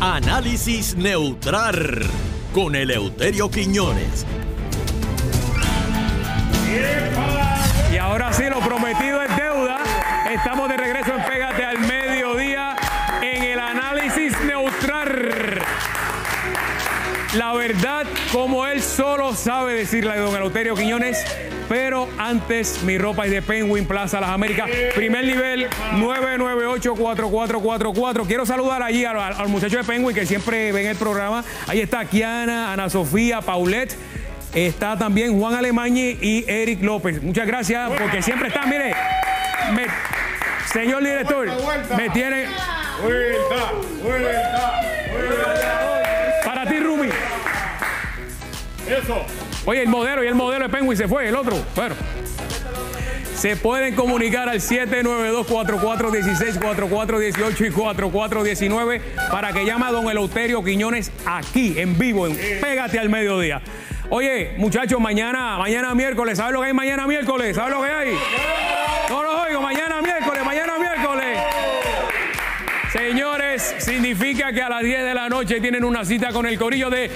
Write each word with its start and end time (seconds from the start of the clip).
Análisis 0.00 0.94
neutral 0.94 2.02
con 2.52 2.76
Eleuterio 2.76 3.50
Quiñones. 3.50 4.26
Y 7.90 7.96
ahora 7.96 8.30
sí, 8.30 8.44
lo 8.50 8.60
prometido 8.60 9.22
es 9.22 9.34
deuda. 9.34 9.78
Estamos 10.30 10.68
de 10.68 10.76
regreso 10.76 11.14
en 11.14 11.24
Pégate 11.24 11.64
al 11.64 11.78
Mediodía 11.78 12.76
en 13.22 13.42
el 13.42 13.58
análisis 13.58 14.38
neutral. 14.42 15.62
La 17.32 17.54
verdad, 17.54 18.06
como 18.36 18.66
él 18.66 18.82
solo 18.82 19.34
sabe 19.34 19.72
decirla 19.72 20.12
de 20.12 20.20
don 20.20 20.36
Eleuterio 20.36 20.74
Quiñones. 20.74 21.24
Pero 21.70 22.06
antes, 22.18 22.82
mi 22.82 22.98
ropa 22.98 23.24
es 23.24 23.30
de 23.30 23.40
Penguin 23.40 23.86
Plaza 23.86 24.20
Las 24.20 24.28
Américas. 24.28 24.68
Primer 24.94 25.24
nivel, 25.24 25.66
998-4444. 25.94 28.26
Quiero 28.26 28.44
saludar 28.44 28.82
allí 28.82 29.06
al, 29.06 29.18
al 29.18 29.48
muchacho 29.48 29.78
de 29.78 29.84
Penguin 29.84 30.14
que 30.14 30.26
siempre 30.26 30.70
ven 30.70 30.86
el 30.86 30.96
programa. 30.96 31.42
Ahí 31.66 31.80
está 31.80 32.04
Kiana, 32.04 32.74
Ana 32.74 32.90
Sofía, 32.90 33.40
Paulette. 33.40 33.96
Está 34.54 34.98
también 34.98 35.38
Juan 35.38 35.54
Alemañi 35.54 36.18
y 36.20 36.44
Eric 36.46 36.82
López. 36.82 37.22
Muchas 37.22 37.46
gracias 37.46 37.90
porque 37.98 38.20
siempre 38.22 38.48
están, 38.48 38.68
mire, 38.68 38.94
me- 39.74 39.86
señor 40.72 41.02
director, 41.02 41.48
me 41.96 42.10
tiene... 42.10 42.44
Vuelta, 43.02 43.72
vuelta, 44.02 44.02
vuelta. 44.02 44.55
Oye, 49.64 49.82
el 49.82 49.88
modelo 49.88 50.24
y 50.24 50.26
el 50.26 50.34
modelo 50.34 50.66
de 50.66 50.70
Penguin 50.70 50.96
se 50.96 51.08
fue, 51.08 51.28
el 51.28 51.36
otro. 51.36 51.56
Bueno. 51.74 51.94
Se 53.36 53.54
pueden 53.54 53.94
comunicar 53.94 54.48
al 54.48 54.60
792-4416, 54.60 56.58
4418 56.58 57.66
y 57.66 57.70
4419 57.70 59.02
para 59.30 59.52
que 59.52 59.66
llame 59.66 59.84
a 59.84 59.90
don 59.90 60.08
Eleuterio 60.08 60.64
Quiñones 60.64 61.12
aquí, 61.26 61.78
en 61.78 61.98
vivo, 61.98 62.26
en 62.26 62.34
Pégate 62.34 62.98
al 62.98 63.10
Mediodía. 63.10 63.60
Oye, 64.08 64.54
muchachos, 64.56 64.98
mañana, 65.00 65.58
mañana 65.58 65.94
miércoles, 65.94 66.38
¿sabes 66.38 66.54
lo 66.54 66.60
que 66.60 66.68
hay 66.68 66.72
mañana 66.72 67.06
miércoles? 67.06 67.56
¿Sabes 67.56 67.74
lo 67.74 67.82
que 67.82 67.90
hay? 67.90 68.16
No 69.10 69.22
los 69.22 69.40
oigo, 69.42 69.60
mañana 69.60 70.00
miércoles, 70.00 70.42
mañana 70.44 70.78
miércoles. 70.78 71.38
Señores, 72.92 73.74
significa 73.78 74.52
que 74.52 74.62
a 74.62 74.70
las 74.70 74.82
10 74.82 75.04
de 75.04 75.14
la 75.14 75.28
noche 75.28 75.60
tienen 75.60 75.84
una 75.84 76.04
cita 76.04 76.32
con 76.32 76.46
el 76.46 76.58
corillo 76.58 76.88
de 76.88 77.10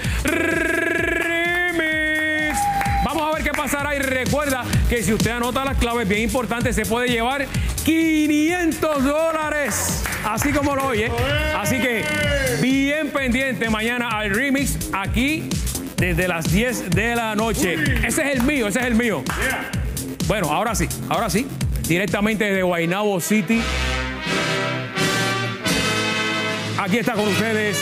pasará 3.61 3.95
y 3.95 3.99
recuerda 3.99 4.63
que 4.89 5.03
si 5.03 5.13
usted 5.13 5.29
anota 5.29 5.63
las 5.63 5.77
claves 5.77 6.07
bien 6.07 6.23
importantes 6.23 6.75
se 6.75 6.83
puede 6.83 7.09
llevar 7.09 7.45
500 7.85 9.03
dólares, 9.03 10.03
así 10.25 10.51
como 10.51 10.75
lo 10.75 10.87
oye. 10.87 11.11
Así 11.55 11.79
que 11.79 12.03
bien 12.59 13.11
pendiente 13.11 13.69
mañana 13.69 14.09
al 14.09 14.31
Remix 14.31 14.89
aquí 14.93 15.47
desde 15.95 16.27
las 16.27 16.51
10 16.51 16.89
de 16.89 17.15
la 17.15 17.35
noche. 17.35 17.75
Ese 18.03 18.23
es 18.23 18.37
el 18.37 18.41
mío, 18.41 18.67
ese 18.67 18.79
es 18.79 18.85
el 18.87 18.95
mío. 18.95 19.23
Bueno, 20.27 20.49
ahora 20.51 20.73
sí, 20.73 20.87
ahora 21.07 21.29
sí. 21.29 21.45
Directamente 21.87 22.45
desde 22.45 22.63
Guaynabo 22.63 23.19
City. 23.21 23.61
Aquí 26.79 26.97
está 26.97 27.13
con 27.13 27.27
ustedes 27.27 27.77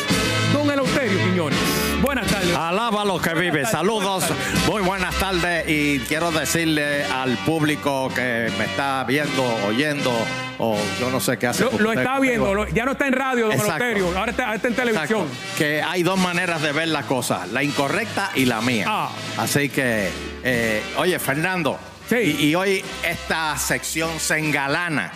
Don 0.52 0.70
Eleuterio 0.70 1.20
Quiñones. 1.20 1.79
Buenas 2.02 2.28
tardes. 2.28 2.56
Alaba 2.56 3.04
lo 3.06 3.20
que 3.22 3.34
vive. 3.34 3.66
Saludos, 3.66 4.24
muy 4.68 4.82
buenas 4.82 5.14
tardes 5.16 5.66
y 5.68 6.00
quiero 6.08 6.32
decirle 6.32 7.04
al 7.06 7.38
público 7.40 8.10
que 8.14 8.52
me 8.58 8.66
está 8.66 9.04
viendo, 9.04 9.44
oyendo 9.68 10.12
o 10.60 10.78
yo 11.00 11.10
no 11.10 11.20
sé 11.20 11.38
qué 11.38 11.48
hace. 11.48 11.66
Lo, 11.78 11.92
está 11.92 12.20
viendo, 12.20 12.54
lo- 12.54 12.68
ya 12.70 12.86
no 12.86 12.92
está 12.94 13.08
en 13.08 13.14
radio, 13.14 13.48
Don. 13.48 13.60
Eleuterio. 13.60 14.18
Ahora 14.18 14.32
está, 14.32 14.54
en 14.56 14.62
televisión. 14.76 15.22
Exacto. 15.24 15.56
Que 15.58 15.82
hay 15.82 16.04
dos 16.04 16.18
maneras 16.18 16.62
de 16.62 16.72
ver 16.72 16.88
las 16.88 17.06
cosas, 17.06 17.50
la 17.52 17.64
incorrecta 17.64 18.32
y 18.36 18.46
la 18.46 18.62
mía. 18.62 18.86
Ah. 18.88 19.10
Así 19.38 19.70
que, 19.70 20.10
eh, 20.44 20.82
oye, 20.98 21.20
Fernando, 21.20 21.78
Sí. 22.10 22.38
y, 22.40 22.46
y 22.48 22.56
hoy 22.56 22.84
esta 23.08 23.58
sección 23.58 24.20
se 24.20 24.38
engalana. 24.40 25.12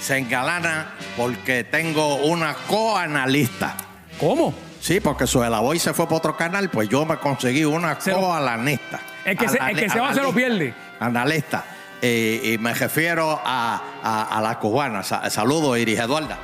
Se 0.00 0.16
engalana 0.18 0.92
porque 1.16 1.64
tengo 1.64 2.16
una 2.16 2.54
coanalista. 2.54 3.76
¿Cómo? 4.18 4.54
Sí, 4.80 5.00
porque 5.00 5.26
su 5.26 5.40
Boy 5.40 5.78
se 5.78 5.92
fue 5.92 6.06
para 6.06 6.16
otro 6.16 6.36
canal, 6.36 6.70
pues 6.70 6.88
yo 6.88 7.04
me 7.04 7.16
conseguí 7.18 7.64
una 7.64 8.00
Se 8.00 8.10
lo- 8.12 8.20
coanalista. 8.20 9.00
El 9.24 9.36
que 9.36 9.48
se- 9.48 9.58
el 9.58 9.76
que 9.78 9.90
se 9.90 10.00
va 10.00 10.14
se 10.14 10.22
lo 10.22 10.32
pierde. 10.32 10.74
Analista. 10.98 11.64
Eh, 12.02 12.52
y 12.54 12.58
me 12.58 12.72
refiero 12.72 13.38
a, 13.44 13.82
a- 14.02 14.38
a 14.38 14.40
la 14.40 14.58
cubana. 14.58 15.02
Sa- 15.02 15.28
saludos, 15.28 15.78
Iris 15.78 15.98
Eduarda. 15.98 16.38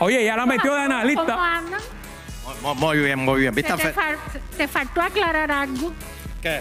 Oye, 0.00 0.24
ya 0.24 0.36
la 0.36 0.46
metió 0.46 0.74
de 0.74 0.82
¿Cómo 0.82 0.94
analista. 0.94 1.56
andan? 1.56 1.80
Muy, 2.62 2.74
muy 2.74 2.98
bien, 2.98 3.18
muy 3.20 3.40
bien. 3.40 3.54
¿Viste? 3.54 3.72
Te, 3.72 3.82
Fer- 3.84 3.94
fal- 3.94 4.18
te 4.56 4.66
faltó 4.68 5.00
aclarar 5.02 5.52
algo, 5.52 5.92
¿Qué? 6.42 6.60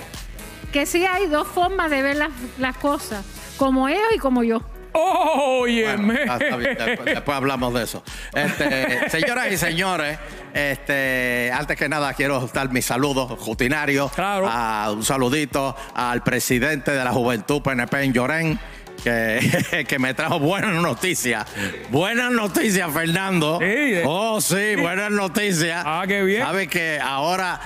que 0.72 0.86
sí 0.86 1.06
hay 1.06 1.26
dos 1.28 1.48
formas 1.48 1.90
de 1.90 2.02
ver 2.04 2.18
las, 2.18 2.30
las 2.60 2.78
cosas, 2.78 3.26
como 3.58 3.88
ellos 3.90 4.04
y 4.14 4.20
como 4.20 4.44
yo. 4.44 4.62
Óyeme. 4.96 6.14
Bueno, 6.26 6.34
ah, 6.34 6.38
está 6.42 6.56
bien, 6.58 6.78
después, 6.78 7.06
después 7.16 7.38
hablamos 7.38 7.74
de 7.74 7.84
eso. 7.84 8.04
Este, 8.34 9.10
señoras 9.10 9.52
y 9.52 9.58
señores, 9.58 10.18
este, 10.54 11.52
antes 11.54 11.78
que 11.78 11.90
nada 11.90 12.14
quiero 12.14 12.48
dar 12.54 12.72
mis 12.72 12.86
saludos 12.86 13.46
rutinarios. 13.46 14.12
Claro. 14.14 14.48
A- 14.50 14.92
un 14.92 15.04
saludito 15.04 15.76
al 15.94 16.24
presidente 16.24 16.92
de 16.92 17.04
la 17.04 17.12
Juventud 17.12 17.62
PNP 17.62 18.04
en 18.04 18.14
Llorén. 18.14 18.60
Que, 19.04 19.86
que 19.90 20.00
me 20.00 20.14
trajo 20.14 20.40
buenas 20.40 20.74
noticias. 20.82 21.46
Buenas 21.90 22.32
noticias, 22.32 22.90
Fernando. 22.92 23.60
Sí, 23.60 23.66
de- 23.66 24.04
oh, 24.06 24.40
sí, 24.40 24.76
buenas 24.78 25.12
noticias. 25.12 25.84
Ah, 25.86 26.06
qué 26.08 26.24
bien. 26.24 26.42
Sabe 26.42 26.68
que 26.68 26.98
ahora 27.04 27.60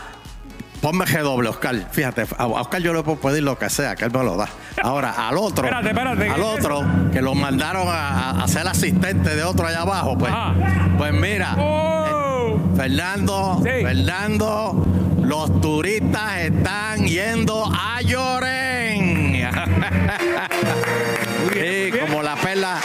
Ponme 0.81 1.05
G 1.05 1.21
doble, 1.21 1.49
Oscar. 1.49 1.75
Fíjate, 1.91 2.25
a 2.37 2.47
Oscar 2.47 2.81
yo 2.81 2.93
le 2.93 3.03
puedo 3.03 3.19
pedir 3.19 3.43
lo 3.43 3.57
que 3.57 3.69
sea, 3.69 3.95
que 3.95 4.05
él 4.05 4.11
me 4.11 4.23
lo 4.23 4.37
da. 4.37 4.47
Ahora, 4.81 5.27
al 5.27 5.37
otro, 5.37 5.65
Espérate, 5.65 5.89
espérate. 5.89 6.29
al 6.29 6.41
otro, 6.41 6.85
que 7.11 7.21
lo 7.21 7.35
mandaron 7.35 7.87
a, 7.89 8.45
ser 8.47 8.67
asistente 8.67 9.35
de 9.35 9.43
otro 9.43 9.67
allá 9.67 9.81
abajo, 9.81 10.17
pues, 10.17 10.31
Ajá. 10.31 10.53
pues 10.97 11.13
mira, 11.13 11.55
Oh. 11.57 12.57
Fernando, 12.75 13.61
Sí. 13.63 13.83
Fernando, 13.83 14.85
los 15.21 15.61
turistas 15.61 16.37
están 16.39 17.05
yendo 17.05 17.65
a 17.65 17.99
muy 18.09 19.43
Sí, 21.53 21.91
como 21.99 22.23
la 22.23 22.35
perla. 22.35 22.77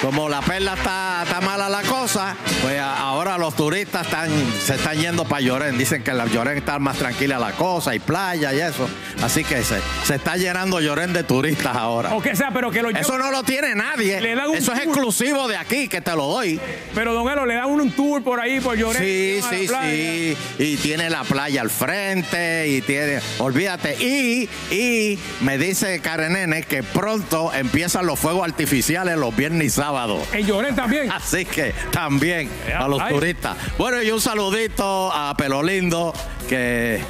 Como 0.00 0.30
la 0.30 0.40
perla 0.40 0.74
está, 0.74 1.24
está 1.24 1.42
mala 1.42 1.68
la 1.68 1.82
cosa, 1.82 2.34
pues 2.62 2.80
ahora 2.80 3.36
los 3.36 3.54
turistas 3.54 4.06
están, 4.06 4.30
se 4.64 4.76
están 4.76 4.96
yendo 4.96 5.26
para 5.26 5.42
Llorén. 5.42 5.76
Dicen 5.76 6.02
que 6.02 6.14
la 6.14 6.24
Llorén 6.24 6.56
está 6.56 6.78
más 6.78 6.96
tranquila 6.96 7.38
la 7.38 7.52
cosa 7.52 7.94
y 7.94 7.98
playa 7.98 8.54
y 8.54 8.60
eso. 8.60 8.88
Así 9.22 9.44
que 9.44 9.62
se, 9.62 9.78
se 10.04 10.14
está 10.14 10.38
llenando 10.38 10.80
Llorén 10.80 11.12
de 11.12 11.22
turistas 11.22 11.76
ahora. 11.76 12.14
O 12.14 12.22
que 12.22 12.34
sea, 12.34 12.50
pero 12.50 12.70
que 12.70 12.80
lo 12.80 12.88
Eso 12.88 13.18
no 13.18 13.30
lo 13.30 13.42
tiene 13.42 13.74
nadie. 13.74 14.22
Le 14.22 14.34
dan 14.34 14.48
un 14.48 14.56
Eso 14.56 14.72
es 14.72 14.80
exclusivo 14.80 15.46
de 15.48 15.58
aquí, 15.58 15.86
que 15.86 16.00
te 16.00 16.16
lo 16.16 16.28
doy. 16.28 16.58
Pero 16.94 17.12
don 17.12 17.28
Elo, 17.28 17.44
le 17.44 17.56
dan 17.56 17.66
un 17.66 17.92
tour 17.92 18.22
por 18.22 18.40
ahí, 18.40 18.58
por 18.58 18.78
Llorén. 18.78 19.02
Sí, 19.02 19.40
sí, 19.50 19.68
sí. 19.68 20.36
Y 20.58 20.76
tiene 20.78 21.10
la 21.10 21.24
playa 21.24 21.60
al 21.60 21.68
frente 21.68 22.68
y 22.68 22.80
tiene, 22.80 23.20
olvídate. 23.38 24.02
Y, 24.02 24.48
y 24.74 25.18
me 25.42 25.58
dice 25.58 26.00
Karen 26.00 26.32
Nene 26.32 26.62
que 26.62 26.82
pronto 26.82 27.52
empiezan 27.52 28.06
los 28.06 28.18
fuegos 28.18 28.44
artificiales 28.44 29.18
los 29.18 29.36
viernes 29.36 29.66
y 29.66 29.70
sábados. 29.70 29.89
En 30.32 30.46
Llorén 30.46 30.74
también. 30.76 31.10
Así 31.12 31.44
que 31.44 31.72
también 31.90 32.48
Ya, 32.68 32.78
a 32.80 32.88
los 32.88 33.00
ay. 33.00 33.12
turistas. 33.14 33.56
Bueno, 33.78 34.02
y 34.02 34.10
un 34.10 34.20
saludito 34.20 35.12
a 35.12 35.34
Pelo 35.36 35.62
Lindo, 35.62 36.12
que 36.48 37.00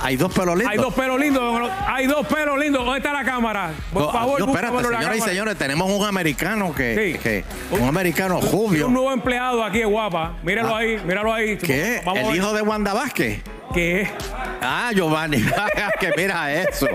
hay 0.00 0.16
dos 0.16 0.32
pelos 0.32 0.56
lindos. 0.56 0.70
Hay 0.72 0.78
dos 0.78 0.94
pelos 0.94 1.18
lindos. 1.20 1.70
Hay 1.86 2.06
dos 2.06 2.26
pelos 2.26 2.58
lindos. 2.58 2.84
¿Dónde 2.84 2.98
está 2.98 3.12
la 3.12 3.24
cámara? 3.24 3.72
Por 3.92 4.02
No, 4.02 4.12
favor, 4.12 4.38
no, 4.40 4.46
espérate, 4.46 4.76
la 4.82 4.98
señoras 4.98 5.16
y 5.18 5.20
señores, 5.22 5.58
tenemos 5.58 5.90
un 5.90 6.06
americano 6.06 6.72
que, 6.74 7.12
Sí. 7.14 7.18
que- 7.20 7.44
un 7.72 7.88
americano 7.88 8.40
Julio. 8.40 8.86
un 8.86 8.94
nuevo 8.94 9.12
empleado 9.12 9.64
aquí 9.64 9.80
es 9.80 9.86
guapa. 9.88 10.34
Míralo 10.44 10.74
ahí, 10.76 10.98
míralo 11.04 11.34
ahí. 11.34 11.58
Ah. 11.60 11.64
¿Qué? 11.66 12.02
Vamos 12.04 12.30
¿El 12.30 12.36
hijo 12.36 12.52
de 12.52 12.62
Wanda 12.62 12.94
Vázquez? 12.94 13.42
¿Qué? 13.72 14.08
Ah, 14.60 14.90
Giovanni, 14.94 15.44
que 16.00 16.12
mira 16.16 16.52
eso. 16.52 16.86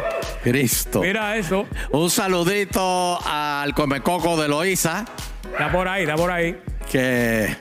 Cristo. 0.43 1.01
Mira 1.01 1.35
eso. 1.37 1.65
Un 1.91 2.09
saludito 2.09 3.19
al 3.25 3.73
Comecoco 3.73 4.39
de 4.41 4.47
Loíza, 4.47 5.05
Está 5.51 5.71
por 5.71 5.87
ahí, 5.87 6.03
está 6.03 6.15
por 6.15 6.31
ahí. 6.31 6.59
que... 6.91 7.55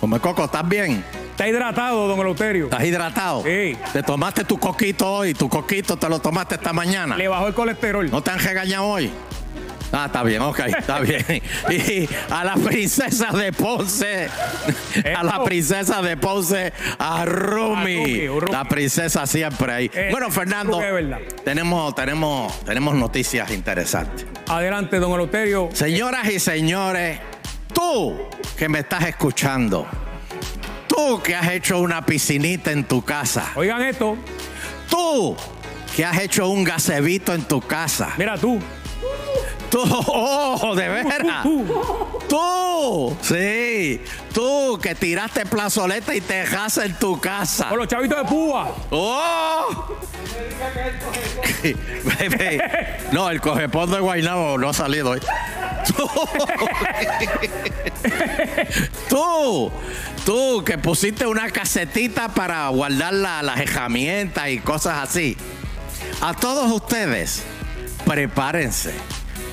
Comecoco, 0.00 0.44
¿estás 0.44 0.68
bien? 0.68 1.02
Está 1.30 1.48
hidratado, 1.48 2.06
don 2.06 2.20
Eleuterio. 2.20 2.64
¿Estás 2.66 2.84
hidratado? 2.84 3.42
Sí. 3.42 3.76
Te 3.92 4.02
tomaste 4.02 4.44
tu 4.44 4.58
coquito 4.58 5.10
hoy, 5.10 5.34
tu 5.34 5.48
coquito 5.48 5.96
te 5.96 6.08
lo 6.08 6.18
tomaste 6.20 6.54
esta 6.54 6.72
mañana. 6.72 7.16
Le 7.16 7.26
bajó 7.28 7.48
el 7.48 7.54
colesterol. 7.54 8.10
¿No 8.10 8.22
te 8.22 8.30
han 8.30 8.38
regañado 8.38 8.84
hoy? 8.86 9.10
Ah, 9.92 10.06
está 10.06 10.22
bien, 10.22 10.42
ok, 10.42 10.58
está 10.60 11.00
bien. 11.00 11.24
Y 11.70 12.08
a 12.30 12.44
la 12.44 12.54
princesa 12.54 13.30
de 13.32 13.52
Ponce, 13.52 14.28
a 15.16 15.22
la 15.22 15.44
princesa 15.44 16.02
de 16.02 16.16
Ponce, 16.16 16.72
a 16.98 17.24
Rumi. 17.24 18.28
La 18.50 18.64
princesa 18.64 19.26
siempre 19.26 19.72
ahí. 19.72 19.90
Eh, 19.94 20.08
bueno, 20.10 20.30
Fernando, 20.30 20.80
tenemos, 21.44 21.94
tenemos, 21.94 22.60
tenemos 22.64 22.94
noticias 22.94 23.50
interesantes. 23.50 24.26
Adelante, 24.48 24.98
don 24.98 25.12
Eleuterio. 25.12 25.70
Señoras 25.72 26.28
y 26.28 26.38
señores, 26.38 27.20
tú 27.72 28.16
que 28.56 28.68
me 28.68 28.80
estás 28.80 29.04
escuchando, 29.04 29.86
Tú 30.88 31.20
que 31.22 31.34
has 31.34 31.50
hecho 31.50 31.78
una 31.80 32.06
piscinita 32.06 32.70
en 32.72 32.84
tu 32.84 33.04
casa. 33.04 33.52
Oigan 33.54 33.82
esto. 33.82 34.16
Tú 34.88 35.36
que 35.94 36.04
has 36.04 36.18
hecho 36.20 36.48
un 36.48 36.64
gazebito 36.64 37.34
en 37.34 37.42
tu 37.42 37.60
casa. 37.60 38.14
Mira 38.16 38.38
tú. 38.38 38.58
Tú, 39.76 39.82
oh, 40.06 40.74
de 40.78 40.88
veras. 40.88 41.44
Tú, 42.30 43.14
sí. 43.20 44.00
Tú 44.32 44.78
que 44.82 44.94
tiraste 44.94 45.44
plazoleta 45.44 46.14
y 46.14 46.22
te 46.22 46.32
dejaste 46.32 46.86
en 46.86 46.98
tu 46.98 47.20
casa. 47.20 47.68
Con 47.68 47.80
los 47.80 47.88
chavitos 47.88 48.16
de 48.16 48.24
púa. 48.24 48.74
¡Oh! 48.90 49.94
No, 53.12 53.30
el 53.30 53.40
cogepón 53.40 53.90
de 53.90 54.00
Guaynabo 54.00 54.58
no 54.58 54.70
ha 54.70 54.72
salido 54.72 55.10
hoy. 55.10 55.20
Tú, 55.86 56.08
tú, 59.08 59.70
tú 60.24 60.64
que 60.64 60.78
pusiste 60.78 61.26
una 61.26 61.50
casetita 61.50 62.28
para 62.28 62.68
guardar 62.68 63.14
la- 63.14 63.42
las 63.42 63.60
herramientas 63.60 64.48
y 64.48 64.58
cosas 64.58 65.08
así. 65.08 65.36
A 66.20 66.34
todos 66.34 66.70
ustedes, 66.72 67.42
prepárense, 68.04 68.94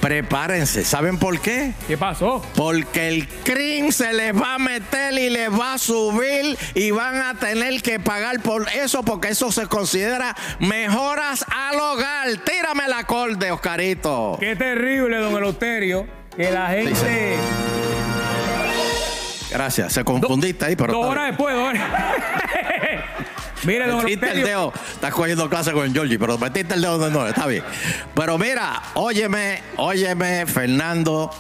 prepárense. 0.03 0.83
¿Saben 0.83 1.17
por 1.17 1.39
qué? 1.39 1.71
¿Qué 1.87 1.97
pasó? 1.97 2.45
Porque 2.55 3.07
el 3.07 3.25
CRIM 3.25 3.89
se 3.93 4.11
les 4.11 4.35
va 4.35 4.55
a 4.55 4.59
meter 4.59 5.13
y 5.13 5.29
les 5.29 5.49
va 5.49 5.75
a 5.75 5.77
subir 5.77 6.57
y 6.75 6.91
van 6.91 7.21
a 7.21 7.35
tener 7.35 7.81
que 7.81 8.01
pagar 8.01 8.41
por 8.41 8.67
eso 8.67 9.03
porque 9.03 9.29
eso 9.29 9.49
se 9.49 9.65
considera 9.67 10.35
mejoras 10.59 11.45
al 11.49 11.79
hogar. 11.79 12.27
Tírame 12.43 12.83
el 12.83 12.91
acorde, 12.91 13.49
Oscarito. 13.49 14.35
Qué 14.41 14.57
terrible, 14.57 15.19
don 15.19 15.37
Eleuterio, 15.37 16.05
que 16.35 16.51
la 16.51 16.67
gente. 16.67 17.37
Gracias, 19.51 19.93
se 19.93 20.03
confundiste 20.03 20.65
ahí, 20.65 20.75
pero... 20.75 20.91
Dos 20.91 21.05
horas 21.05 21.27
después, 21.27 21.55
dos 21.55 21.69
horas. 21.69 22.42
Mire, 23.65 23.87
don 23.87 24.03
Metiste 24.03 24.31
el 24.31 24.43
dedo, 24.43 24.73
estás 24.93 25.13
cogiendo 25.13 25.49
clase 25.49 25.71
con 25.71 25.91
Georgie, 25.93 26.19
pero 26.19 26.37
metiste 26.37 26.73
el 26.75 26.81
dedo 26.81 26.97
donde 26.97 27.17
no, 27.17 27.27
está 27.27 27.47
bien. 27.47 27.63
Pero 28.13 28.37
mira, 28.37 28.81
óyeme, 28.95 29.61
óyeme, 29.77 30.45
Fernando, 30.45 31.31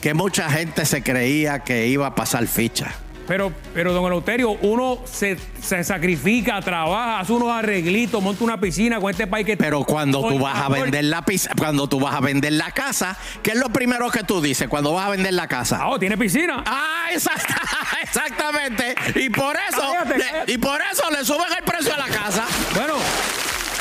que 0.00 0.14
mucha 0.14 0.48
gente 0.50 0.84
se 0.84 1.02
creía 1.02 1.60
que 1.60 1.86
iba 1.88 2.06
a 2.06 2.14
pasar 2.14 2.46
ficha. 2.46 2.92
Pero, 3.26 3.52
pero, 3.72 3.94
don 3.94 4.04
Eleuterio, 4.04 4.50
uno 4.50 4.98
se, 5.06 5.38
se 5.62 5.82
sacrifica, 5.82 6.60
trabaja, 6.60 7.20
hace 7.20 7.32
unos 7.32 7.50
arreglitos, 7.50 8.22
monta 8.22 8.44
una 8.44 8.60
piscina 8.60 9.00
con 9.00 9.10
este 9.10 9.26
país 9.26 9.46
que. 9.46 9.56
Pero 9.56 9.82
cuando 9.84 10.20
tú 10.28 10.38
vas 10.38 10.58
a 10.58 10.68
vender 10.68 11.04
la 11.04 11.22
pizza, 11.22 11.50
cuando 11.56 11.88
tú 11.88 11.98
vas 12.00 12.14
a 12.14 12.20
vender 12.20 12.52
la 12.52 12.70
casa, 12.72 13.16
¿qué 13.42 13.52
es 13.52 13.56
lo 13.56 13.70
primero 13.70 14.10
que 14.10 14.24
tú 14.24 14.42
dices 14.42 14.68
cuando 14.68 14.92
vas 14.92 15.06
a 15.06 15.10
vender 15.10 15.32
la 15.32 15.48
casa? 15.48 15.78
Ah, 15.80 15.88
oh, 15.88 15.98
tiene 15.98 16.18
piscina. 16.18 16.62
Ah, 16.66 17.06
exacta- 17.14 17.56
exactamente. 18.02 18.94
Y 19.14 19.30
por 19.30 19.56
eso, 19.56 19.80
Cállate, 19.80 20.18
le- 20.18 20.24
cállate. 20.30 20.52
y 20.52 20.58
por 20.58 20.80
eso 20.92 21.10
le 21.10 21.24
suben 21.24 21.46
el 21.56 21.64
precio 21.64 21.94
a 21.94 21.98
la 21.98 22.08
casa. 22.08 22.44
Bueno, 22.74 22.94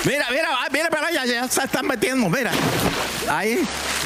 Mira, 0.05 0.25
mira, 0.31 0.49
ah, 0.51 0.67
mira, 0.69 0.89
pero 0.91 1.03
ya, 1.13 1.23
ya 1.25 1.47
se 1.47 1.63
están 1.63 1.87
metiendo, 2.03 2.29
mira. 2.29 2.51
Ahí, 3.29 3.59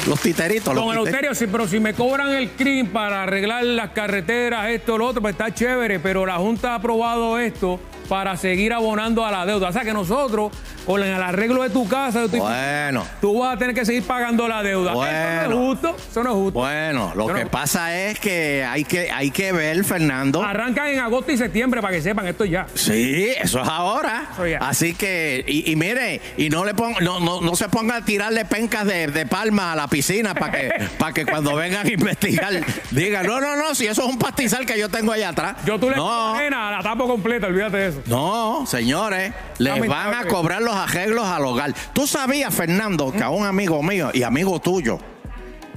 los 0.06 0.20
titeritos. 0.20 0.74
los 0.74 0.84
don 0.84 0.92
Eleuterio, 0.94 1.34
sí, 1.34 1.46
pero 1.50 1.66
si 1.66 1.80
me 1.80 1.94
cobran 1.94 2.28
el 2.28 2.50
CRIM 2.50 2.88
para 2.88 3.24
arreglar 3.24 3.64
las 3.64 3.90
carreteras, 3.90 4.70
esto, 4.70 4.96
lo 4.96 5.06
otro, 5.06 5.20
pues 5.20 5.32
está 5.32 5.52
chévere, 5.52 5.98
pero 5.98 6.24
la 6.24 6.36
Junta 6.36 6.72
ha 6.72 6.74
aprobado 6.76 7.38
esto 7.38 7.80
para 8.08 8.36
seguir 8.36 8.72
abonando 8.72 9.24
a 9.24 9.30
la 9.30 9.44
deuda. 9.46 9.68
O 9.68 9.72
sea 9.72 9.82
que 9.82 9.92
nosotros, 9.92 10.52
con 10.86 11.02
el 11.02 11.22
arreglo 11.22 11.62
de 11.62 11.70
tu 11.70 11.86
casa, 11.88 12.22
de 12.22 12.28
tu- 12.28 12.38
Bueno, 12.38 13.04
tú 13.20 13.40
vas 13.40 13.54
a 13.54 13.58
tener 13.58 13.74
que 13.74 13.84
seguir 13.84 14.02
pagando 14.04 14.48
la 14.48 14.62
deuda. 14.62 14.92
Eso 14.92 15.00
no 15.00 15.06
Bueno. 15.06 15.42
es 15.50 15.54
justo, 15.68 15.96
eso 16.10 16.22
no 16.24 16.30
es 16.30 16.34
justo. 16.36 16.58
bueno, 16.60 17.12
lo 17.14 17.26
que 17.26 17.46
pasa 17.46 17.94
es 17.96 18.18
que 18.18 18.64
hay 18.68 18.84
que, 18.84 19.10
hay 19.10 19.30
que 19.30 19.52
ver, 19.52 19.84
Fernando. 19.84 20.42
Arrancan 20.42 20.88
en 20.88 21.00
agosto 21.00 21.32
y 21.32 21.36
septiembre 21.36 21.82
para 21.82 21.92
que 21.94 22.02
sepan 22.02 22.26
esto 22.26 22.44
ya. 22.44 22.66
Sí, 22.74 23.28
eso 23.38 23.60
es 23.60 23.68
ahora. 23.68 24.28
Eso 24.32 24.46
ya. 24.46 24.58
Así 24.58 24.94
que, 24.94 25.44
y, 25.46 25.70
y 25.70 25.76
mire, 25.76 26.20
y 26.38 26.48
no 26.48 26.64
le 26.64 26.74
pon- 26.74 26.94
no, 27.02 27.20
no, 27.20 27.40
no 27.42 27.56
se 27.56 27.68
ponga 27.68 27.96
a 27.96 28.04
tirarle 28.04 28.44
pencas 28.46 28.86
de, 28.86 29.08
de 29.08 29.26
palma 29.26 29.72
a 29.72 29.76
la 29.76 29.88
piscina 29.88 30.34
para 30.34 30.52
que, 30.52 30.72
para 30.98 31.12
que 31.12 31.26
cuando 31.26 31.54
vengan 31.54 31.86
a 31.86 31.90
investigar 31.90 32.52
digan, 32.90 33.26
no, 33.26 33.40
no, 33.40 33.56
no, 33.56 33.74
si 33.74 33.86
eso 33.86 34.02
es 34.02 34.08
un 34.08 34.18
pastizal 34.18 34.64
que 34.64 34.78
yo 34.78 34.88
tengo 34.88 35.12
allá 35.12 35.28
atrás. 35.30 35.56
Yo 35.66 35.78
tú 35.78 35.90
le 35.90 35.96
no, 35.96 36.34
arena, 36.34 36.70
la 36.70 36.82
tapo 36.82 37.06
completa, 37.06 37.46
olvídate 37.48 37.76
de 37.76 37.88
eso. 37.88 37.97
No, 38.06 38.64
señores, 38.66 39.32
les 39.58 39.74
Lamentable. 39.74 39.88
van 40.10 40.14
a 40.14 40.28
cobrar 40.28 40.62
los 40.62 40.74
arreglos 40.74 41.26
al 41.26 41.44
hogar. 41.44 41.74
Tú 41.92 42.06
sabías, 42.06 42.54
Fernando, 42.54 43.12
que 43.12 43.22
a 43.22 43.30
un 43.30 43.46
amigo 43.46 43.82
mío 43.82 44.10
y 44.12 44.22
amigo 44.22 44.60
tuyo 44.60 44.98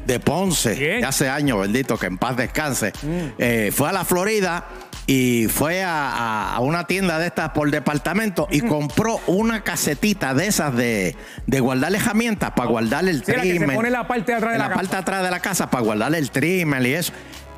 de 0.05 0.19
Ponce, 0.19 0.75
de 0.75 1.05
hace 1.05 1.29
años, 1.29 1.59
bendito, 1.61 1.97
que 1.97 2.07
en 2.07 2.17
paz 2.17 2.35
descanse, 2.35 2.91
eh, 3.37 3.71
fue 3.73 3.89
a 3.89 3.91
la 3.91 4.03
Florida 4.03 4.65
y 5.07 5.47
fue 5.47 5.83
a, 5.85 6.57
una 6.61 6.87
tienda 6.87 7.19
de 7.19 7.27
estas 7.27 7.49
por 7.49 7.69
departamento 7.69 8.47
y 8.49 8.61
compró 8.61 9.19
una 9.27 9.63
casetita 9.63 10.33
de 10.33 10.47
esas 10.47 10.75
de, 10.75 11.15
de 11.47 11.59
guardar 11.59 11.93
herramientas 11.93 12.51
para 12.51 12.69
guardar 12.69 13.07
el 13.07 13.23
Sí, 13.23 13.31
la 13.31 13.41
que 13.41 13.59
se 13.59 13.67
pone 13.67 13.89
la 13.89 14.07
parte 14.07 14.31
de 14.31 14.37
atrás 14.37 14.53
de 14.53 14.57
la 14.57 14.63
la 14.65 14.69
casa. 14.69 14.81
parte 14.81 14.95
atrás 14.97 15.23
de 15.23 15.31
la 15.31 15.39
casa 15.39 15.69
para 15.69 15.83
guardar 15.83 16.15
el 16.15 16.31
trimmer 16.31 16.85
y 16.85 16.93
eso. 16.93 17.13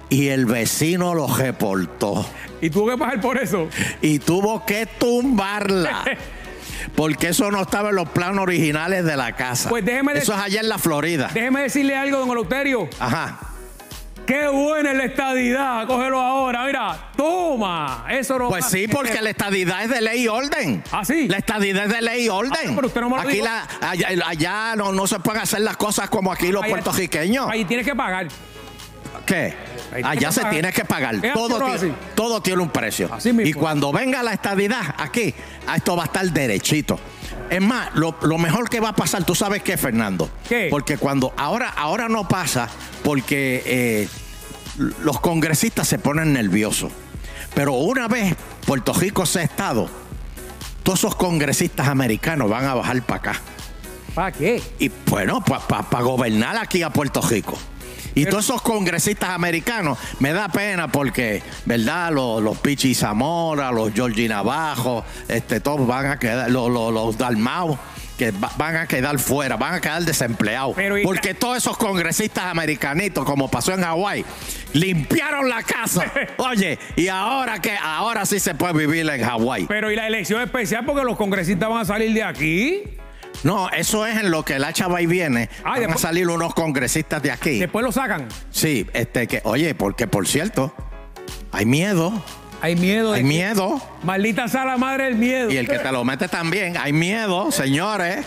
Y 0.10 0.28
el 0.28 0.46
vecino 0.46 1.16
lo 1.16 1.28
reportó 1.28 2.26
Y 2.62 2.70
tuvo 2.70 2.92
que 2.92 2.98
pagar 2.98 3.20
por 3.22 3.38
eso. 3.38 3.68
y 4.02 4.20
tuvo 4.20 4.66
que 4.66 4.86
tumbarla. 4.86 6.04
Porque 6.96 7.30
eso 7.30 7.50
no 7.50 7.62
estaba 7.62 7.90
en 7.90 7.96
los 7.96 8.10
planos 8.10 8.44
originales 8.44 9.06
de 9.06 9.16
la 9.18 9.36
casa. 9.36 9.70
Pues 9.70 9.84
déjeme 9.86 10.14
Eso 10.14 10.34
es 10.34 10.40
allá 10.40 10.60
en 10.60 10.70
la 10.70 10.78
Florida. 10.78 11.30
Déjeme 11.34 11.62
decirle 11.62 11.96
algo, 11.96 12.20
don 12.20 12.30
Eleuterio. 12.30 12.90
Ajá. 13.00 13.40
Qué 14.28 14.48
buena 14.48 14.92
es 14.92 14.98
la 14.98 15.06
estadidad. 15.06 15.88
Cógelo 15.88 16.22
ahora. 16.22 16.66
Mira, 16.66 17.12
toma. 17.18 18.06
Eso 18.10 18.38
no 18.40 18.50
Pues 18.50 18.66
sí, 18.66 18.88
porque 18.88 19.22
la 19.22 19.30
estadidad 19.32 19.84
es 19.84 19.90
de 19.90 20.02
ley 20.02 20.24
y 20.24 20.28
orden. 20.28 20.84
¿Ah, 20.92 21.04
sí? 21.04 21.28
La 21.28 21.38
estadidad 21.38 21.86
es 21.86 21.92
de 21.94 22.02
ley 22.02 22.26
y 22.26 22.30
orden. 22.30 22.54
Ah, 22.70 22.72
pero 22.76 22.88
usted 22.88 23.02
no 23.02 23.10
me 23.10 23.16
lo 23.18 23.22
aquí 23.22 23.34
dijo. 23.34 23.46
la- 23.46 23.68
allá, 23.82 24.08
allá 24.26 24.76
no, 24.76 24.92
no 24.94 25.08
se 25.08 25.20
pueden 25.20 25.42
hacer 25.42 25.62
las 25.62 25.76
cosas 25.78 26.10
como 26.10 26.32
aquí 26.32 26.52
los 26.52 26.66
puertorriqueños. 26.66 27.50
Ahí 27.50 27.66
tienes 27.66 27.86
que 27.86 27.96
pagar. 27.96 28.28
¿Qué? 29.26 29.54
Allá 30.04 30.30
que 30.30 30.34
se 30.34 30.42
pagar. 30.42 30.54
tiene 30.54 30.74
que 30.74 30.86
pagar. 30.86 31.16
Todo 31.34 31.60
tiene, 31.78 31.96
todo 32.16 32.42
tiene 32.42 32.62
un 32.62 32.70
precio. 32.70 33.10
Así 33.14 33.32
mismo. 33.32 33.50
Y 33.50 33.54
cuando 33.54 33.92
venga 33.92 34.24
la 34.24 34.34
estadidad 34.34 34.96
aquí, 34.98 35.34
a 35.68 35.76
esto 35.76 35.96
va 35.96 36.04
a 36.04 36.06
estar 36.06 36.26
derechito. 36.32 37.00
Es 37.50 37.62
más, 37.62 37.94
lo, 37.94 38.16
lo 38.22 38.38
mejor 38.38 38.70
que 38.70 38.80
va 38.80 38.90
a 38.90 38.96
pasar, 38.96 39.24
¿tú 39.24 39.36
sabes 39.36 39.62
qué, 39.62 39.78
Fernando? 39.78 40.30
¿Qué? 40.48 40.68
Porque 40.70 40.98
cuando 40.98 41.34
ahora, 41.38 41.70
ahora 41.70 42.10
no 42.10 42.28
pasa 42.28 42.68
porque 43.04 43.62
eh, 43.66 44.08
los 44.78 45.20
congresistas 45.20 45.88
se 45.88 46.00
ponen 46.00 46.34
nerviosos. 46.34 46.92
Pero 47.54 47.74
una 47.74 48.08
vez 48.08 48.36
Puerto 48.66 48.94
Rico 48.94 49.26
sea 49.26 49.44
estado, 49.44 49.90
todos 50.82 51.00
esos 51.00 51.16
congresistas 51.16 51.88
americanos 51.88 52.50
van 52.50 52.66
a 52.66 52.74
bajar 52.74 53.02
para 53.04 53.20
acá. 53.20 53.42
¿Para 54.16 54.32
qué? 54.32 54.62
Y 54.80 54.92
bueno, 55.08 55.44
para 55.44 56.04
gobernar 56.04 56.58
aquí 56.58 56.84
a 56.84 56.90
Puerto 56.92 57.22
Rico. 57.22 57.58
Y 58.16 58.26
todos 58.26 58.46
esos 58.46 58.62
congresistas 58.62 59.30
americanos, 59.32 59.98
me 60.20 60.34
da 60.34 60.48
pena 60.50 60.88
porque, 60.88 61.42
¿verdad? 61.66 62.12
Los, 62.12 62.42
los 62.42 62.58
Pichi 62.60 62.94
Zamora, 62.94 63.72
los 63.72 63.92
Georgie 63.94 64.28
Navajo, 64.28 65.04
este, 65.28 65.60
todos 65.60 65.86
van 65.88 66.06
a 66.08 66.20
quedar, 66.20 66.52
los, 66.52 66.70
los, 66.70 66.94
los 66.94 67.18
Dalmau, 67.18 67.78
que 68.18 68.30
va- 68.32 68.52
van 68.58 68.76
a 68.76 68.88
quedar 68.88 69.18
fuera, 69.18 69.56
van 69.58 69.74
a 69.76 69.82
quedar 69.82 70.04
desempleados. 70.04 70.76
Pero, 70.76 70.96
porque 71.04 71.34
todos 71.34 71.58
esos 71.58 71.76
congresistas 71.78 72.46
americanitos, 72.46 73.26
como 73.26 73.50
pasó 73.50 73.74
en 73.74 73.82
Hawái, 73.82 74.24
limpiaron 74.74 75.50
la 75.50 75.64
casa. 75.64 76.06
Oye, 76.38 76.78
y 76.96 77.08
ahora 77.08 77.60
que, 77.60 77.76
ahora 77.76 78.26
sí 78.28 78.40
se 78.40 78.54
puede 78.54 78.74
vivir 78.74 79.10
en 79.10 79.24
Hawái. 79.24 79.66
Pero 79.68 79.92
y 79.92 79.96
la 79.96 80.06
elección 80.08 80.42
especial 80.42 80.86
porque 80.86 81.04
los 81.04 81.18
congresistas 81.18 81.68
van 81.70 81.80
a 81.82 81.86
salir 81.86 82.14
de 82.14 82.24
aquí. 82.24 82.84
No, 83.44 83.70
eso 83.72 84.06
es 84.06 84.18
en 84.18 84.32
lo 84.32 84.44
que 84.46 84.54
el 84.56 84.64
hacha 84.64 84.88
va 84.88 85.02
y 85.02 85.06
viene. 85.06 85.50
Ah, 85.64 85.72
van 85.72 85.80
después- 85.82 85.96
a 86.04 86.08
salir 86.08 86.28
unos 86.30 86.54
congresistas 86.54 87.22
de 87.22 87.32
aquí. 87.32 87.60
Después 87.60 87.84
lo 87.84 87.92
sacan. 87.92 88.28
Sí, 88.52 88.88
este 88.94 89.28
que, 89.28 89.42
oye, 89.44 89.76
porque 89.76 90.08
por 90.08 90.28
cierto, 90.28 90.74
hay 91.52 91.66
miedo, 91.66 92.14
Hay 92.62 92.76
miedo. 92.78 93.12
hay 93.14 93.24
miedo. 93.24 93.82
Maldita 94.04 94.48
sea 94.48 94.64
la 94.66 94.78
madre 94.78 95.06
del 95.06 95.16
miedo. 95.16 95.52
Y 95.52 95.58
el 95.58 95.68
que 95.68 95.80
te 95.80 95.92
lo 95.92 96.06
mete 96.06 96.28
también, 96.30 96.78
hay 96.78 96.94
miedo, 96.94 97.52
señores, 97.52 98.26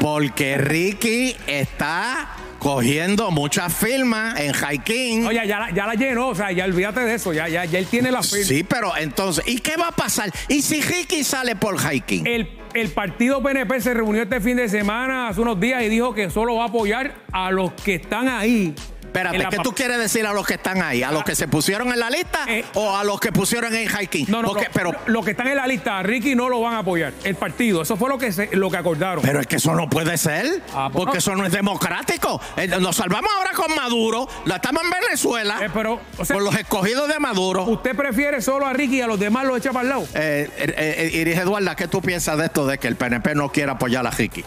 porque 0.00 0.58
Ricky 0.58 1.36
está 1.46 2.28
cogiendo 2.58 3.30
muchas 3.30 3.72
firmas 3.72 4.38
en 4.40 4.52
hiking. 4.52 5.26
Oye, 5.26 5.46
ya 5.46 5.58
la, 5.60 5.70
ya 5.70 5.86
la 5.86 5.94
llenó, 5.94 6.28
o 6.28 6.34
sea, 6.34 6.50
ya 6.52 6.64
olvídate 6.64 7.00
de 7.00 7.14
eso, 7.14 7.32
ya, 7.32 7.48
ya, 7.48 7.64
ya 7.64 7.78
él 7.78 7.86
tiene 7.86 8.10
la 8.10 8.22
firma. 8.22 8.44
Sí, 8.44 8.64
pero 8.64 8.96
entonces, 8.96 9.44
¿y 9.46 9.58
qué 9.60 9.76
va 9.76 9.88
a 9.88 9.92
pasar? 9.92 10.30
¿Y 10.48 10.62
si 10.62 10.80
Ricky 10.82 11.22
sale 11.24 11.54
por 11.56 11.78
hiking? 11.80 12.26
El, 12.26 12.48
el 12.80 12.90
partido 12.90 13.42
PNP 13.42 13.80
se 13.80 13.94
reunió 13.94 14.22
este 14.22 14.38
fin 14.40 14.58
de 14.58 14.68
semana, 14.68 15.28
hace 15.28 15.40
unos 15.40 15.58
días, 15.58 15.82
y 15.82 15.88
dijo 15.88 16.12
que 16.12 16.28
solo 16.28 16.56
va 16.56 16.64
a 16.64 16.66
apoyar 16.66 17.14
a 17.32 17.50
los 17.50 17.72
que 17.72 17.94
están 17.94 18.28
ahí. 18.28 18.74
Espérate, 19.16 19.56
¿qué 19.56 19.62
tú 19.62 19.72
quieres 19.72 19.98
decir 19.98 20.26
a 20.26 20.32
los 20.32 20.46
que 20.46 20.54
están 20.54 20.82
ahí? 20.82 21.02
¿A 21.02 21.10
los 21.10 21.24
que 21.24 21.34
se 21.34 21.48
pusieron 21.48 21.92
en 21.92 21.98
la 21.98 22.10
lista 22.10 22.40
Eh. 22.48 22.64
o 22.74 22.94
a 22.96 23.02
los 23.04 23.18
que 23.20 23.32
pusieron 23.32 23.74
en 23.74 23.88
hiking? 23.88 24.26
No, 24.28 24.42
no, 24.42 24.48
Porque- 24.48 24.64
no, 24.66 24.70
pero, 24.72 24.92
los 25.06 25.24
que 25.24 25.30
están 25.32 25.48
en 25.48 25.56
la 25.56 25.66
lista, 25.66 25.98
a 25.98 26.02
Ricky 26.02 26.34
no 26.34 26.48
lo 26.48 26.60
van 26.60 26.74
a 26.74 26.78
apoyar. 26.78 27.12
El 27.24 27.34
partido, 27.36 27.82
eso 27.82 27.96
fue 27.96 28.08
lo 28.08 28.18
que 28.18 28.32
se- 28.32 28.54
lo 28.56 28.70
que 28.70 28.76
acordaron. 28.76 29.22
pero 29.24 29.40
es 29.40 29.46
que 29.46 29.56
eso 29.56 29.74
no 29.74 29.88
puede 29.88 30.16
ser, 30.18 30.62
Ah, 30.74 30.88
pues 30.92 31.04
porque 31.04 31.14
no. 31.16 31.18
eso 31.18 31.36
no 31.36 31.46
es 31.46 31.52
democrático. 31.52 32.40
Eh, 32.56 32.68
Nos 32.68 32.96
salvamos 32.96 33.30
ahora 33.36 33.50
con 33.52 33.74
Maduro, 33.74 34.28
la 34.44 34.56
estamos 34.56 34.82
en 34.84 34.90
Venezuela, 34.90 35.58
Eh, 35.64 35.70
pero, 35.72 36.00
o 36.18 36.24
sea, 36.24 36.34
con 36.36 36.44
los 36.44 36.54
escogidos 36.56 37.08
de 37.08 37.18
Maduro. 37.18 37.64
¿Usted 37.64 37.96
prefiere 37.96 38.40
solo 38.42 38.66
a 38.66 38.72
Ricky 38.72 38.98
y 38.98 39.00
a 39.00 39.06
los 39.06 39.18
demás 39.18 39.44
los 39.46 39.56
echa 39.58 39.72
para 39.72 39.82
el 39.84 39.88
lado? 39.88 40.02
Eh, 40.14 40.50
eh, 40.56 40.74
eh, 40.76 41.10
Iris 41.14 41.38
Eduarda, 41.38 41.74
¿qué 41.74 41.88
tú 41.88 42.02
piensas 42.02 42.36
de 42.38 42.44
esto 42.46 42.66
de 42.66 42.78
que 42.78 42.86
el 42.88 42.96
PNP 42.96 43.34
no 43.34 43.50
quiere 43.50 43.70
apoyar 43.72 44.06
a 44.06 44.10
Ricky? 44.10 44.44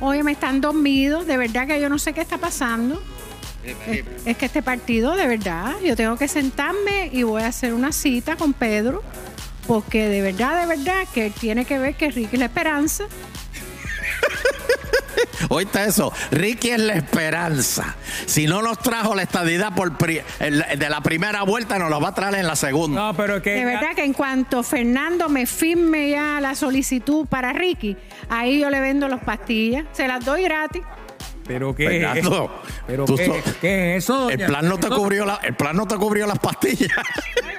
Oye, 0.00 0.22
me 0.22 0.32
están 0.32 0.60
dormidos, 0.60 1.26
de 1.26 1.36
verdad 1.38 1.66
que 1.66 1.80
yo 1.80 1.88
no 1.88 1.98
sé 1.98 2.12
qué 2.12 2.20
está 2.20 2.38
pasando. 2.38 3.02
Es, 4.24 4.36
que 4.36 4.46
este 4.46 4.62
partido, 4.62 5.16
de 5.16 5.26
verdad, 5.26 5.74
yo 5.84 5.96
tengo 5.96 6.16
que 6.16 6.28
sentarme 6.28 7.10
y 7.12 7.22
voy 7.22 7.42
a 7.42 7.48
hacer 7.48 7.74
una 7.74 7.92
cita 7.92 8.36
con 8.36 8.52
Pedro, 8.52 9.02
porque 9.66 10.08
de 10.08 10.20
verdad, 10.22 10.60
de 10.60 10.66
verdad, 10.66 11.02
que 11.12 11.30
tiene 11.30 11.64
que 11.64 11.78
ver 11.78 11.94
que 11.94 12.10
Ricky 12.10 12.36
es 12.36 12.38
la 12.38 12.46
esperanza. 12.46 13.04
Oíste 15.48 15.84
eso, 15.84 16.12
Ricky 16.30 16.70
es 16.70 16.80
la 16.80 16.94
esperanza. 16.94 17.94
Si 18.26 18.46
no 18.46 18.62
nos 18.62 18.78
trajo 18.80 19.14
la 19.14 19.22
estadidad 19.22 19.74
por 19.74 19.96
pri- 19.96 20.22
de 20.40 20.88
la 20.88 21.00
primera 21.00 21.42
vuelta, 21.42 21.78
nos 21.78 21.90
lo 21.90 22.00
va 22.00 22.08
a 22.08 22.14
traer 22.14 22.36
en 22.36 22.46
la 22.46 22.56
segunda. 22.56 23.08
No, 23.08 23.14
pero 23.16 23.42
que. 23.42 23.50
De 23.50 23.64
verdad 23.64 23.94
que 23.94 24.04
en 24.04 24.12
cuanto 24.12 24.62
Fernando 24.62 25.28
me 25.28 25.46
firme 25.46 26.10
ya 26.10 26.40
la 26.40 26.54
solicitud 26.54 27.26
para 27.26 27.52
Ricky, 27.52 27.96
ahí 28.28 28.60
yo 28.60 28.70
le 28.70 28.80
vendo 28.80 29.08
las 29.08 29.22
pastillas, 29.22 29.84
se 29.92 30.08
las 30.08 30.24
doy 30.24 30.42
gratis. 30.44 30.82
Pero 31.46 31.74
qué. 31.74 31.86
Fernando, 31.88 32.62
pero 32.86 33.04
tú 33.04 33.16
qué, 33.16 33.26
so- 33.26 33.34
¿qué 33.60 33.96
es 33.96 34.04
eso? 34.04 34.28
El 34.30 34.44
plan 34.46 34.68
no 34.68 34.78
te 34.78 34.88
cubrió 34.88 35.24
la, 35.24 35.36
el 35.42 35.54
plan 35.54 35.76
no 35.76 35.86
te 35.86 35.96
cubrió 35.96 36.26
las 36.26 36.38
pastillas. 36.38 36.90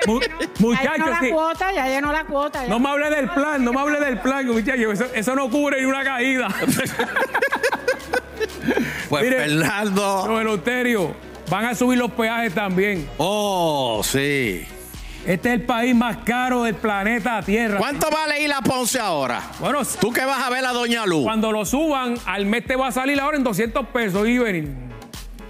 Mu- 0.05 0.19
Ya 0.19 0.27
llenó 0.27 1.05
Muchachos, 1.07 1.09
la 1.21 1.29
cuota, 1.29 1.71
ya 1.73 1.87
llenó 1.87 2.11
la 2.11 2.25
cuota. 2.25 2.63
ya. 2.63 2.69
No 2.69 2.79
me 2.79 2.89
hable 2.89 3.09
del 3.09 3.29
plan, 3.29 3.63
no 3.63 3.71
me 3.73 3.79
hable 3.79 3.99
del 3.99 4.19
plan, 4.19 4.45
muchachos. 4.47 4.93
Eso, 4.93 5.05
eso 5.13 5.35
no 5.35 5.49
cubre 5.49 5.79
ni 5.81 5.85
una 5.87 6.03
caída. 6.03 6.47
Pues 9.09 9.23
Mire. 9.23 9.37
Fernando. 9.37 10.39
Eleuterio, 10.41 11.15
van 11.49 11.65
a 11.65 11.75
subir 11.75 11.97
los 11.97 12.11
peajes 12.11 12.53
también. 12.53 13.09
Oh, 13.17 14.01
sí. 14.03 14.67
Este 15.27 15.49
es 15.49 15.55
el 15.55 15.61
país 15.63 15.93
más 15.93 16.17
caro 16.23 16.63
del 16.63 16.75
planeta 16.75 17.41
Tierra. 17.41 17.77
¿Cuánto 17.77 18.09
vale 18.09 18.41
ir 18.41 18.51
a 18.53 18.61
Ponce 18.61 18.97
ahora? 18.99 19.41
Bueno, 19.59 19.81
Tú 19.99 20.11
que 20.13 20.23
vas 20.23 20.41
a 20.41 20.49
ver 20.49 20.65
a 20.65 20.71
Doña 20.71 21.05
Luz. 21.05 21.23
cuando 21.25 21.51
lo 21.51 21.65
suban, 21.65 22.15
al 22.25 22.45
mes 22.45 22.65
te 22.65 22.75
va 22.77 22.87
a 22.87 22.91
salir 22.93 23.19
ahora 23.19 23.35
en 23.35 23.43
200 23.43 23.87
pesos 23.87 24.25
y 24.27 24.37
venir. 24.37 24.73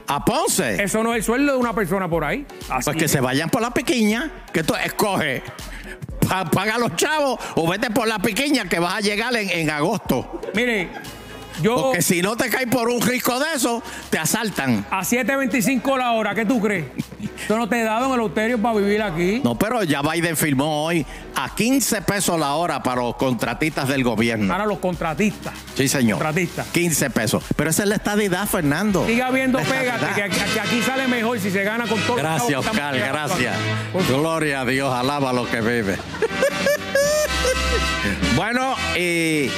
¿A 0.08 0.26
Ponce? 0.26 0.82
Eso 0.84 1.04
no 1.04 1.12
es 1.14 1.18
el 1.18 1.24
sueldo 1.24 1.52
de 1.54 1.58
una 1.60 1.74
persona 1.74 2.10
por 2.10 2.24
ahí. 2.24 2.46
Así 2.70 2.86
Pues 2.86 2.98
que 2.98 3.08
se 3.08 3.22
vayan 3.22 3.50
por 3.52 3.62
la 3.62 3.70
pequeña, 3.72 4.32
que 4.52 4.64
tú 4.64 4.74
escoge. 4.76 5.44
Pa- 6.28 6.46
paga 6.46 6.78
los 6.80 6.96
chavos 6.96 7.40
o 7.56 7.70
vete 7.70 7.92
por 7.92 8.08
la 8.08 8.18
pequeña 8.20 8.66
que 8.66 8.80
vas 8.80 8.96
a 8.96 9.00
llegar 9.02 9.36
en, 9.36 9.50
en 9.50 9.70
agosto. 9.70 10.42
Mire, 10.56 10.90
yo 11.62 11.76
Porque 11.76 12.02
si 12.02 12.22
no 12.22 12.36
te 12.36 12.50
caes 12.50 12.68
por 12.68 12.90
un 12.90 13.02
risco 13.02 13.40
de 13.40 13.46
eso, 13.56 13.82
te 14.10 14.18
asaltan. 14.20 14.86
a 14.92 15.02
7.25 15.02 15.98
la 15.98 16.12
hora, 16.12 16.36
¿qué 16.36 16.46
tú 16.46 16.62
crees? 16.62 16.86
Esto 17.40 17.58
no 17.58 17.70
te 17.70 17.82
da, 17.84 18.00
don 18.00 18.14
Eleuterio, 18.14 18.62
para 18.62 18.78
vivir 18.78 19.02
aquí. 19.02 19.42
No, 19.44 19.58
pero 19.58 19.84
ya 19.84 20.02
Biden 20.02 20.36
firmó 20.36 20.84
hoy 20.86 21.06
a 21.36 21.54
15 21.54 22.02
pesos 22.02 22.38
la 22.40 22.54
hora 22.56 22.82
para 22.84 23.02
los 23.02 23.16
contratistas 23.16 23.88
del 23.88 24.04
gobierno. 24.04 24.52
Para 24.52 24.66
los 24.66 24.80
contratistas. 24.80 25.54
Sí, 25.76 25.88
señor. 25.88 26.18
Contratistas. 26.18 26.68
15 26.68 27.10
pesos. 27.12 27.44
Pero 27.56 27.70
esa 27.70 27.84
es 27.84 27.90
la 27.90 27.96
estadidad, 27.96 28.48
Fernando. 28.48 29.06
Siga 29.08 29.30
viendo, 29.32 29.60
pégate, 29.60 29.88
estadidad. 29.88 30.16
que, 30.16 30.24
aquí- 30.24 30.54
que 30.54 30.60
aquí 30.60 30.82
sale 30.82 31.08
mejor 31.08 31.40
si 31.40 31.52
se 31.52 31.64
gana 31.64 31.86
con 31.88 32.00
todo. 32.02 32.18
Gracias, 32.18 32.60
Oscar, 32.66 32.98
gracias. 32.98 33.56
Gloria 34.10 34.62
a 34.62 34.66
Dios, 34.66 34.94
alaba 34.94 35.32
lo 35.32 35.48
que 35.50 35.62
vive. 35.62 35.98
bueno, 38.36 38.76
y. 38.98 39.50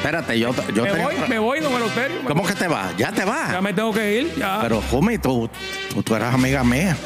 Espérate, 0.00 0.38
yo, 0.38 0.54
yo 0.74 0.82
Me 0.84 0.92
voy, 1.04 1.14
me 1.28 1.38
voy, 1.38 1.60
don 1.60 1.74
Eleuterio. 1.74 2.22
¿Cómo 2.26 2.46
que 2.46 2.54
te 2.54 2.66
vas? 2.68 2.96
Ya 2.96 3.12
te 3.12 3.22
vas. 3.26 3.52
Ya 3.52 3.60
me 3.60 3.74
tengo 3.74 3.92
que 3.92 4.20
ir. 4.22 4.34
Ya. 4.34 4.58
Pero, 4.62 4.80
Jumi, 4.90 5.18
tú, 5.18 5.50
tú, 5.92 6.02
tú 6.02 6.14
eras 6.16 6.32
amiga 6.32 6.64
mía. 6.64 6.96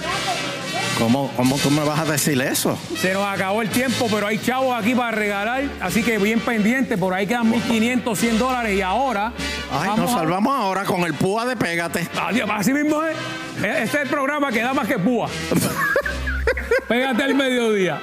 ¿Cómo, 1.00 1.28
¿Cómo 1.36 1.58
tú 1.58 1.72
me 1.72 1.82
vas 1.82 1.98
a 1.98 2.04
decir 2.04 2.40
eso? 2.40 2.78
Se 2.96 3.12
nos 3.12 3.26
acabó 3.26 3.62
el 3.62 3.68
tiempo, 3.68 4.06
pero 4.08 4.28
hay 4.28 4.38
chavos 4.38 4.80
aquí 4.80 4.94
para 4.94 5.10
regalar. 5.10 5.64
Así 5.80 6.04
que 6.04 6.18
bien 6.18 6.38
pendiente, 6.38 6.96
por 6.96 7.12
ahí 7.14 7.26
quedan 7.26 7.52
1.500, 7.52 8.14
100 8.16 8.38
dólares. 8.38 8.78
Y 8.78 8.80
ahora. 8.80 9.32
Ay, 9.72 9.90
nos 9.96 10.12
a- 10.12 10.18
salvamos 10.18 10.54
ahora 10.56 10.84
con 10.84 11.00
el 11.02 11.14
púa 11.14 11.46
de 11.46 11.56
Pégate. 11.56 12.08
Adiós, 12.16 12.48
así 12.52 12.72
mismo 12.72 13.02
es. 13.02 13.16
Este 13.56 13.82
es 13.82 13.94
el 14.04 14.08
programa 14.08 14.52
que 14.52 14.60
da 14.62 14.72
más 14.72 14.86
que 14.86 15.00
púa. 15.00 15.28
Pégate 16.88 17.24
al 17.24 17.34
mediodía. 17.34 17.98